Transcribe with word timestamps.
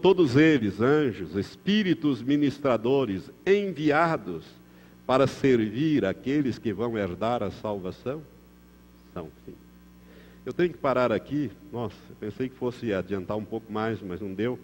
todos 0.00 0.36
eles 0.36 0.80
anjos, 0.80 1.36
espíritos 1.36 2.22
ministradores, 2.22 3.30
enviados 3.46 4.44
para 5.06 5.26
servir 5.26 6.04
aqueles 6.04 6.58
que 6.58 6.72
vão 6.72 6.96
herdar 6.96 7.42
a 7.42 7.50
salvação? 7.50 8.22
São 9.12 9.28
sim. 9.44 9.54
Eu 10.44 10.52
tenho 10.52 10.70
que 10.70 10.78
parar 10.78 11.12
aqui. 11.12 11.50
Nossa, 11.72 11.96
pensei 12.18 12.48
que 12.48 12.56
fosse 12.56 12.92
adiantar 12.94 13.36
um 13.36 13.44
pouco 13.44 13.70
mais, 13.70 14.00
mas 14.00 14.20
não 14.20 14.32
deu. 14.32 14.58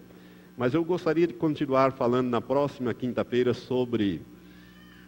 Mas 0.57 0.73
eu 0.73 0.83
gostaria 0.85 1.27
de 1.27 1.35
continuar 1.35 1.93
falando 1.93 2.29
na 2.29 2.41
próxima 2.41 2.95
quinta-feira 2.95 3.53
sobre 3.53 4.23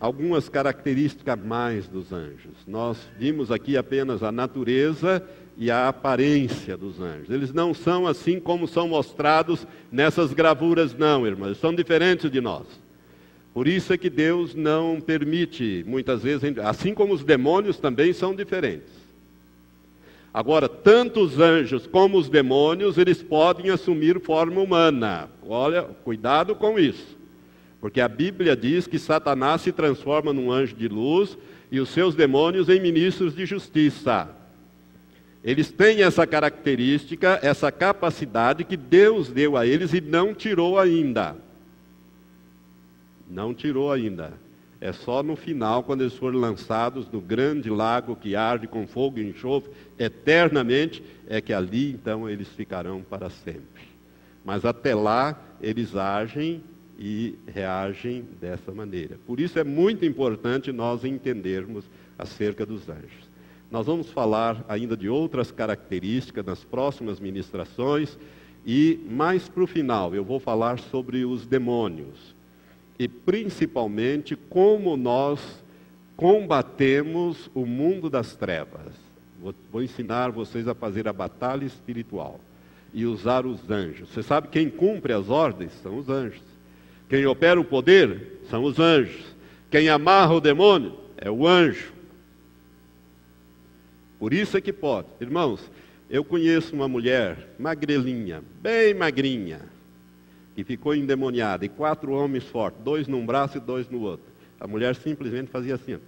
algumas 0.00 0.48
características 0.48 1.38
mais 1.38 1.88
dos 1.88 2.12
anjos. 2.12 2.54
Nós 2.66 2.98
vimos 3.18 3.50
aqui 3.50 3.76
apenas 3.76 4.22
a 4.22 4.30
natureza 4.30 5.22
e 5.56 5.70
a 5.70 5.88
aparência 5.88 6.76
dos 6.76 7.00
anjos. 7.00 7.30
Eles 7.30 7.52
não 7.52 7.74
são 7.74 8.06
assim 8.06 8.38
como 8.38 8.68
são 8.68 8.88
mostrados 8.88 9.66
nessas 9.90 10.32
gravuras, 10.32 10.94
não, 10.94 11.26
irmãos. 11.26 11.58
São 11.58 11.74
diferentes 11.74 12.30
de 12.30 12.40
nós. 12.40 12.66
Por 13.52 13.66
isso 13.66 13.92
é 13.92 13.98
que 13.98 14.08
Deus 14.08 14.54
não 14.54 15.00
permite, 15.00 15.84
muitas 15.84 16.22
vezes, 16.22 16.56
assim 16.58 16.94
como 16.94 17.12
os 17.12 17.24
demônios 17.24 17.78
também 17.78 18.12
são 18.12 18.34
diferentes. 18.34 18.92
Agora, 20.32 20.68
tanto 20.68 21.20
os 21.20 21.40
anjos 21.40 21.84
como 21.84 22.18
os 22.18 22.28
demônios, 22.28 22.96
eles 22.96 23.20
podem 23.20 23.70
assumir 23.70 24.20
forma 24.20 24.60
humana. 24.60 25.28
Olha, 25.44 25.82
cuidado 25.82 26.54
com 26.54 26.78
isso. 26.78 27.17
Porque 27.80 28.00
a 28.00 28.08
Bíblia 28.08 28.56
diz 28.56 28.86
que 28.86 28.98
Satanás 28.98 29.62
se 29.62 29.72
transforma 29.72 30.32
num 30.32 30.50
anjo 30.50 30.74
de 30.74 30.88
luz 30.88 31.38
e 31.70 31.78
os 31.78 31.90
seus 31.90 32.14
demônios 32.14 32.68
em 32.68 32.80
ministros 32.80 33.34
de 33.34 33.46
justiça. 33.46 34.28
Eles 35.44 35.70
têm 35.70 36.02
essa 36.02 36.26
característica, 36.26 37.38
essa 37.42 37.70
capacidade 37.70 38.64
que 38.64 38.76
Deus 38.76 39.28
deu 39.28 39.56
a 39.56 39.66
eles 39.66 39.92
e 39.92 40.00
não 40.00 40.34
tirou 40.34 40.78
ainda. 40.78 41.36
Não 43.30 43.54
tirou 43.54 43.92
ainda. 43.92 44.32
É 44.80 44.92
só 44.92 45.22
no 45.22 45.36
final, 45.36 45.82
quando 45.82 46.02
eles 46.02 46.14
forem 46.14 46.38
lançados 46.38 47.08
no 47.10 47.20
grande 47.20 47.68
lago 47.68 48.16
que 48.16 48.36
arde 48.36 48.66
com 48.66 48.86
fogo 48.86 49.18
e 49.18 49.28
enxofre 49.28 49.70
eternamente, 49.98 51.02
é 51.28 51.40
que 51.40 51.52
ali 51.52 51.92
então 51.92 52.28
eles 52.28 52.48
ficarão 52.48 53.02
para 53.02 53.28
sempre. 53.28 53.88
Mas 54.44 54.64
até 54.64 54.94
lá 54.94 55.38
eles 55.60 55.96
agem 55.96 56.62
e 56.98 57.36
reagem 57.46 58.24
dessa 58.40 58.72
maneira. 58.72 59.18
Por 59.26 59.38
isso 59.38 59.58
é 59.58 59.64
muito 59.64 60.04
importante 60.04 60.72
nós 60.72 61.04
entendermos 61.04 61.84
acerca 62.18 62.66
dos 62.66 62.88
anjos. 62.88 63.28
Nós 63.70 63.86
vamos 63.86 64.10
falar 64.10 64.64
ainda 64.68 64.96
de 64.96 65.08
outras 65.08 65.52
características 65.52 66.44
nas 66.44 66.64
próximas 66.64 67.20
ministrações 67.20 68.18
e 68.66 68.98
mais 69.08 69.48
para 69.48 69.62
o 69.62 69.66
final 69.66 70.14
eu 70.14 70.24
vou 70.24 70.40
falar 70.40 70.78
sobre 70.78 71.24
os 71.24 71.46
demônios 71.46 72.34
e 72.98 73.06
principalmente 73.06 74.34
como 74.34 74.96
nós 74.96 75.62
combatemos 76.16 77.48
o 77.54 77.64
mundo 77.64 78.10
das 78.10 78.34
trevas. 78.34 78.92
Vou, 79.70 79.80
ensinar 79.80 80.32
vocês 80.32 80.66
a 80.66 80.74
fazer 80.74 81.06
a 81.06 81.12
batalha 81.12 81.64
espiritual 81.64 82.40
e 82.92 83.06
usar 83.06 83.46
os 83.46 83.70
anjos. 83.70 84.08
Você 84.08 84.22
sabe 84.22 84.48
quem 84.48 84.68
cumpre 84.68 85.12
as 85.12 85.30
ordens 85.30 85.72
são 85.80 85.96
os 85.96 86.08
anjos. 86.08 86.42
Quem 87.08 87.26
opera 87.26 87.60
o 87.60 87.64
poder 87.64 88.40
são 88.50 88.64
os 88.64 88.78
anjos. 88.78 89.24
Quem 89.70 89.88
amarra 89.88 90.34
o 90.34 90.40
demônio 90.40 90.98
é 91.16 91.30
o 91.30 91.46
anjo. 91.46 91.92
Por 94.18 94.32
isso 94.32 94.56
é 94.56 94.60
que 94.60 94.72
pode. 94.72 95.08
Irmãos, 95.20 95.70
eu 96.10 96.24
conheço 96.24 96.74
uma 96.74 96.88
mulher 96.88 97.54
magrelinha, 97.58 98.42
bem 98.60 98.94
magrinha, 98.94 99.60
que 100.54 100.64
ficou 100.64 100.94
endemoniada, 100.94 101.64
e 101.64 101.68
quatro 101.68 102.12
homens 102.12 102.44
fortes, 102.44 102.82
dois 102.82 103.06
num 103.06 103.24
braço 103.24 103.58
e 103.58 103.60
dois 103.60 103.88
no 103.88 104.00
outro. 104.00 104.26
A 104.58 104.66
mulher 104.66 104.96
simplesmente 104.96 105.50
fazia 105.50 105.76
assim, 105.76 105.94
ó, 105.94 105.98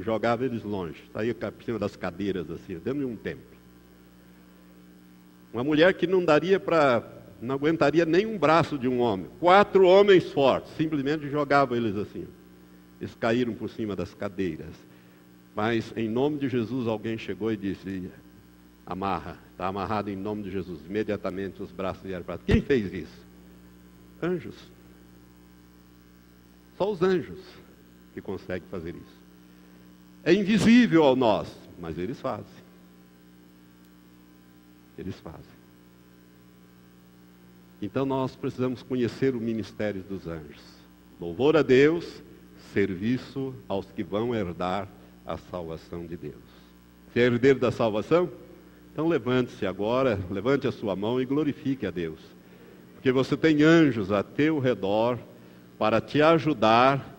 jogava 0.00 0.44
eles 0.44 0.62
longe, 0.62 1.02
saía 1.12 1.34
por 1.34 1.62
cima 1.62 1.78
das 1.78 1.96
cadeiras, 1.96 2.50
assim, 2.50 2.74
dentro 2.78 3.00
de 3.00 3.04
um 3.04 3.16
templo. 3.16 3.44
Uma 5.52 5.64
mulher 5.64 5.92
que 5.94 6.06
não 6.06 6.24
daria 6.24 6.60
para, 6.60 7.02
não 7.40 7.54
aguentaria 7.54 8.04
nem 8.04 8.26
um 8.26 8.38
braço 8.38 8.78
de 8.78 8.86
um 8.86 9.00
homem. 9.00 9.28
Quatro 9.38 9.86
homens 9.86 10.30
fortes, 10.32 10.72
simplesmente 10.76 11.28
jogavam 11.28 11.76
eles 11.76 11.96
assim. 11.96 12.26
Eles 13.00 13.14
caíram 13.14 13.54
por 13.54 13.70
cima 13.70 13.96
das 13.96 14.12
cadeiras. 14.14 14.74
Mas 15.54 15.92
em 15.96 16.08
nome 16.08 16.38
de 16.38 16.48
Jesus 16.48 16.86
alguém 16.86 17.16
chegou 17.16 17.50
e 17.50 17.56
disse: 17.56 18.10
amarra, 18.86 19.38
está 19.52 19.66
amarrado 19.66 20.10
em 20.10 20.16
nome 20.16 20.42
de 20.42 20.50
Jesus. 20.50 20.80
Imediatamente 20.86 21.62
os 21.62 21.72
braços 21.72 22.02
vieram 22.02 22.24
para 22.24 22.38
Quem 22.38 22.60
fez 22.60 22.92
isso? 22.92 23.26
Anjos. 24.22 24.56
Só 26.76 26.90
os 26.90 27.02
anjos 27.02 27.40
que 28.14 28.20
conseguem 28.20 28.68
fazer 28.68 28.94
isso. 28.94 29.20
É 30.22 30.32
invisível 30.32 31.04
ao 31.04 31.16
nós, 31.16 31.48
mas 31.78 31.96
eles 31.96 32.20
fazem. 32.20 32.44
Eles 34.98 35.18
fazem. 35.20 35.59
Então 37.80 38.04
nós 38.04 38.36
precisamos 38.36 38.82
conhecer 38.82 39.34
o 39.34 39.40
ministério 39.40 40.02
dos 40.02 40.26
anjos. 40.26 40.62
Louvor 41.20 41.56
a 41.56 41.62
Deus, 41.62 42.22
serviço 42.72 43.54
aos 43.68 43.90
que 43.90 44.02
vão 44.02 44.34
herdar 44.34 44.88
a 45.26 45.36
salvação 45.36 46.06
de 46.06 46.16
Deus. 46.16 46.34
Você 47.08 47.20
é 47.20 47.24
herdeiro 47.24 47.58
da 47.58 47.70
salvação? 47.70 48.30
Então 48.92 49.08
levante-se 49.08 49.66
agora, 49.66 50.18
levante 50.30 50.66
a 50.66 50.72
sua 50.72 50.94
mão 50.94 51.20
e 51.20 51.24
glorifique 51.24 51.86
a 51.86 51.90
Deus 51.90 52.20
porque 53.00 53.12
você 53.12 53.34
tem 53.34 53.62
anjos 53.62 54.12
a 54.12 54.22
teu 54.22 54.58
redor 54.58 55.18
para 55.78 56.02
te 56.02 56.20
ajudar, 56.20 57.16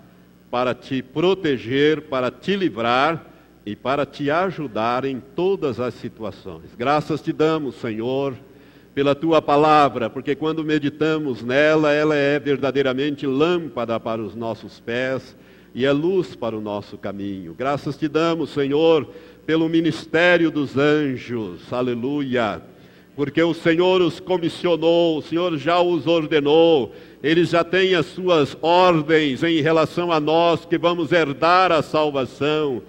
para 0.51 0.75
te 0.75 1.01
proteger, 1.01 2.03
para 2.03 2.29
te 2.29 2.55
livrar 2.55 3.25
e 3.65 3.75
para 3.75 4.05
te 4.05 4.29
ajudar 4.29 5.05
em 5.05 5.19
todas 5.19 5.79
as 5.79 5.95
situações. 5.95 6.75
Graças 6.77 7.19
te 7.19 7.33
damos, 7.33 7.73
Senhor, 7.77 8.37
pela 8.93 9.15
tua 9.15 9.41
palavra, 9.41 10.09
porque 10.09 10.35
quando 10.35 10.63
meditamos 10.63 11.41
nela, 11.41 11.93
ela 11.93 12.15
é 12.15 12.39
verdadeiramente 12.39 13.25
lâmpada 13.25 13.99
para 13.99 14.21
os 14.21 14.35
nossos 14.35 14.79
pés 14.79 15.35
e 15.73 15.85
é 15.85 15.91
luz 15.91 16.35
para 16.35 16.57
o 16.57 16.61
nosso 16.61 16.97
caminho. 16.97 17.55
Graças 17.57 17.97
te 17.97 18.07
damos, 18.07 18.49
Senhor, 18.49 19.07
pelo 19.45 19.69
ministério 19.69 20.51
dos 20.51 20.77
anjos. 20.77 21.71
Aleluia 21.71 22.61
porque 23.15 23.41
o 23.43 23.53
Senhor 23.53 24.01
os 24.01 24.19
comissionou, 24.19 25.17
o 25.17 25.21
Senhor 25.21 25.57
já 25.57 25.79
os 25.81 26.07
ordenou, 26.07 26.93
eles 27.21 27.49
já 27.49 27.63
têm 27.63 27.93
as 27.93 28.05
suas 28.05 28.57
ordens 28.61 29.43
em 29.43 29.61
relação 29.61 30.11
a 30.11 30.19
nós 30.19 30.65
que 30.65 30.77
vamos 30.77 31.11
herdar 31.11 31.71
a 31.71 31.81
salvação, 31.81 32.81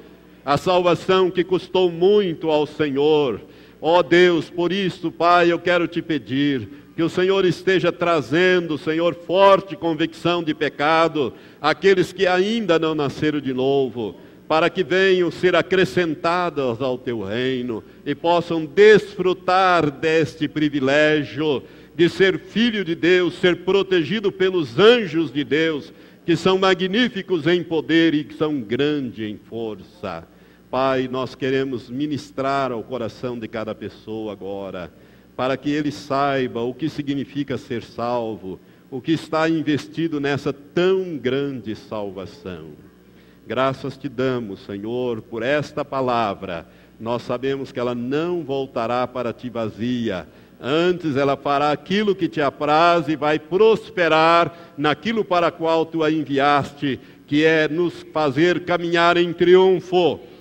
a 0.45 0.57
salvação 0.57 1.31
que 1.31 1.45
custou 1.45 1.91
muito 1.91 2.51
ao 2.51 2.67
Senhor. 2.67 3.41
Ó 3.85 3.99
oh 3.99 4.03
Deus, 4.05 4.49
por 4.49 4.71
isso, 4.71 5.11
Pai, 5.11 5.51
eu 5.51 5.59
quero 5.59 5.89
te 5.89 6.01
pedir 6.01 6.69
que 6.95 7.03
o 7.03 7.09
Senhor 7.09 7.45
esteja 7.45 7.91
trazendo, 7.91 8.79
Senhor, 8.79 9.13
forte 9.13 9.75
convicção 9.75 10.41
de 10.41 10.55
pecado 10.55 11.35
àqueles 11.61 12.13
que 12.13 12.25
ainda 12.25 12.79
não 12.79 12.95
nasceram 12.95 13.41
de 13.41 13.53
novo 13.53 14.15
para 14.47 14.71
que 14.71 14.85
venham 14.85 15.33
ser 15.33 15.57
acrescentadas 15.57 16.81
ao 16.81 16.97
teu 16.97 17.25
reino 17.25 17.83
e 18.07 18.15
possam 18.15 18.65
desfrutar 18.65 19.91
deste 19.91 20.47
privilégio 20.47 21.65
de 21.97 22.09
ser 22.09 22.39
filho 22.39 22.85
de 22.85 22.95
Deus, 22.95 23.35
ser 23.35 23.65
protegido 23.65 24.31
pelos 24.31 24.79
anjos 24.79 25.33
de 25.33 25.43
Deus, 25.43 25.93
que 26.25 26.37
são 26.37 26.57
magníficos 26.57 27.49
em 27.49 27.65
poder 27.65 28.15
e 28.15 28.23
que 28.23 28.35
são 28.35 28.61
grandes 28.61 29.29
em 29.29 29.37
força. 29.37 30.25
Pai, 30.73 31.07
nós 31.07 31.35
queremos 31.35 31.91
ministrar 31.91 32.73
ao 32.73 32.83
coração 32.83 33.39
de 33.39 33.47
cada 33.47 33.75
pessoa 33.75 34.33
agora, 34.33 34.91
para 35.37 35.55
que 35.55 35.69
ele 35.69 35.93
saiba 35.93 36.63
o 36.63 36.73
que 36.73 36.89
significa 36.89 37.59
ser 37.59 37.83
salvo, 37.83 38.59
o 38.91 38.99
que 38.99 39.13
está 39.13 39.47
investido 39.51 40.19
nessa 40.19 40.51
tão 40.51 41.19
grande 41.19 41.77
salvação. 41.77 42.69
Graças 43.47 43.99
te 43.99 44.09
damos, 44.09 44.65
Senhor, 44.65 45.21
por 45.21 45.43
esta 45.43 45.85
palavra. 45.85 46.67
Nós 46.99 47.21
sabemos 47.21 47.71
que 47.71 47.79
ela 47.79 47.95
não 47.95 48.43
voltará 48.43 49.07
para 49.07 49.31
ti 49.31 49.51
vazia. 49.51 50.27
Antes 50.59 51.17
ela 51.17 51.37
fará 51.37 51.71
aquilo 51.71 52.15
que 52.15 52.29
te 52.29 52.41
apraz 52.41 53.09
e 53.09 53.15
vai 53.15 53.39
prosperar 53.39 54.73
naquilo 54.79 55.23
para 55.23 55.51
qual 55.51 55.85
tu 55.85 56.03
a 56.03 56.11
enviaste, 56.11 56.99
que 57.27 57.45
é 57.45 57.69
nos 57.69 58.07
fazer 58.11 58.65
caminhar 58.65 59.19
em 59.19 59.35
triunfo. 59.35 60.32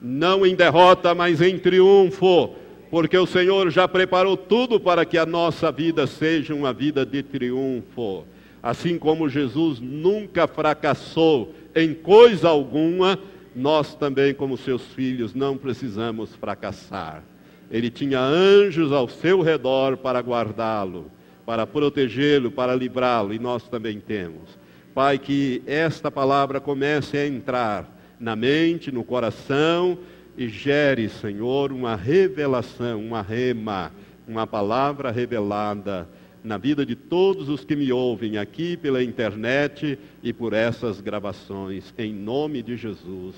Não 0.00 0.46
em 0.46 0.54
derrota, 0.54 1.14
mas 1.14 1.40
em 1.40 1.58
triunfo. 1.58 2.54
Porque 2.90 3.16
o 3.18 3.26
Senhor 3.26 3.70
já 3.70 3.88
preparou 3.88 4.36
tudo 4.36 4.78
para 4.78 5.04
que 5.04 5.18
a 5.18 5.26
nossa 5.26 5.72
vida 5.72 6.06
seja 6.06 6.54
uma 6.54 6.72
vida 6.72 7.04
de 7.04 7.22
triunfo. 7.22 8.24
Assim 8.62 8.98
como 8.98 9.28
Jesus 9.28 9.80
nunca 9.80 10.46
fracassou 10.46 11.54
em 11.74 11.92
coisa 11.94 12.48
alguma, 12.48 13.18
nós 13.54 13.94
também, 13.94 14.34
como 14.34 14.56
seus 14.56 14.82
filhos, 14.82 15.34
não 15.34 15.56
precisamos 15.56 16.34
fracassar. 16.34 17.22
Ele 17.70 17.90
tinha 17.90 18.20
anjos 18.20 18.92
ao 18.92 19.08
seu 19.08 19.40
redor 19.40 19.96
para 19.96 20.20
guardá-lo, 20.20 21.10
para 21.44 21.66
protegê-lo, 21.66 22.50
para 22.50 22.74
livrá-lo, 22.74 23.34
e 23.34 23.38
nós 23.38 23.64
também 23.68 23.98
temos. 23.98 24.58
Pai, 24.94 25.18
que 25.18 25.62
esta 25.66 26.10
palavra 26.10 26.60
comece 26.60 27.16
a 27.16 27.26
entrar 27.26 27.95
na 28.18 28.34
mente, 28.34 28.90
no 28.90 29.04
coração 29.04 29.98
e 30.36 30.48
gere, 30.48 31.08
Senhor, 31.08 31.72
uma 31.72 31.96
revelação, 31.96 33.00
uma 33.00 33.22
rema, 33.22 33.92
uma 34.26 34.46
palavra 34.46 35.10
revelada 35.10 36.08
na 36.44 36.58
vida 36.58 36.86
de 36.86 36.94
todos 36.94 37.48
os 37.48 37.64
que 37.64 37.74
me 37.74 37.90
ouvem 37.90 38.38
aqui 38.38 38.76
pela 38.76 39.02
internet 39.02 39.98
e 40.22 40.32
por 40.32 40.52
essas 40.52 41.00
gravações. 41.00 41.92
Em 41.98 42.12
nome 42.12 42.62
de 42.62 42.76
Jesus. 42.76 43.34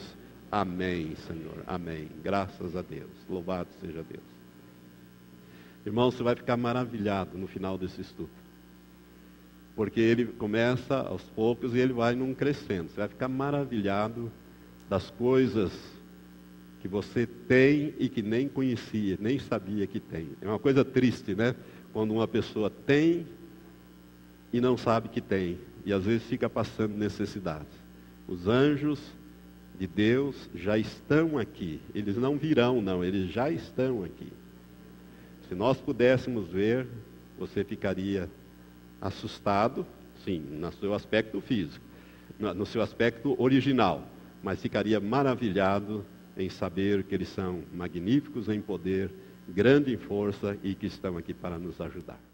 Amém, 0.50 1.14
Senhor. 1.26 1.62
Amém. 1.66 2.08
Graças 2.22 2.76
a 2.76 2.82
Deus. 2.82 3.10
Louvado 3.28 3.68
seja 3.80 4.02
Deus. 4.02 4.24
Irmão, 5.86 6.10
você 6.10 6.22
vai 6.22 6.34
ficar 6.34 6.56
maravilhado 6.56 7.38
no 7.38 7.46
final 7.46 7.78
desse 7.78 8.00
estudo. 8.00 8.28
Porque 9.74 10.00
ele 10.00 10.26
começa 10.26 10.96
aos 10.96 11.22
poucos 11.22 11.74
e 11.74 11.78
ele 11.78 11.92
vai 11.92 12.14
num 12.14 12.34
crescendo. 12.34 12.90
Você 12.90 12.96
vai 12.96 13.08
ficar 13.08 13.28
maravilhado 13.28 14.30
das 14.88 15.10
coisas 15.10 15.72
que 16.80 16.88
você 16.88 17.26
tem 17.26 17.94
e 17.98 18.08
que 18.08 18.22
nem 18.22 18.48
conhecia, 18.48 19.16
nem 19.20 19.38
sabia 19.38 19.86
que 19.86 20.00
tem. 20.00 20.30
É 20.40 20.46
uma 20.46 20.58
coisa 20.58 20.84
triste, 20.84 21.34
né? 21.34 21.54
quando 21.92 22.12
uma 22.12 22.28
pessoa 22.28 22.70
tem 22.70 23.26
e 24.52 24.60
não 24.60 24.76
sabe 24.76 25.08
que 25.08 25.20
tem, 25.20 25.58
e 25.84 25.92
às 25.92 26.04
vezes 26.04 26.22
fica 26.24 26.48
passando 26.48 26.96
necessidades. 26.96 27.72
Os 28.26 28.46
anjos 28.46 29.00
de 29.78 29.86
Deus 29.86 30.48
já 30.54 30.78
estão 30.78 31.38
aqui, 31.38 31.80
eles 31.94 32.16
não 32.16 32.36
virão, 32.36 32.80
não, 32.80 33.04
eles 33.04 33.30
já 33.30 33.50
estão 33.50 34.04
aqui. 34.04 34.32
Se 35.48 35.54
nós 35.54 35.78
pudéssemos 35.78 36.48
ver, 36.48 36.86
você 37.38 37.64
ficaria 37.64 38.28
assustado, 39.00 39.86
sim, 40.24 40.38
no 40.38 40.72
seu 40.72 40.94
aspecto 40.94 41.40
físico, 41.40 41.84
no 42.38 42.66
seu 42.66 42.82
aspecto 42.82 43.34
original, 43.40 44.06
mas 44.42 44.60
ficaria 44.60 45.00
maravilhado 45.00 46.04
em 46.36 46.48
saber 46.48 47.04
que 47.04 47.14
eles 47.14 47.28
são 47.28 47.62
magníficos 47.72 48.48
em 48.48 48.60
poder 48.60 49.10
grande 49.48 49.92
em 49.92 49.96
força 49.96 50.56
e 50.62 50.74
que 50.74 50.86
estão 50.86 51.16
aqui 51.16 51.32
para 51.32 51.58
nos 51.58 51.80
ajudar. 51.80 52.28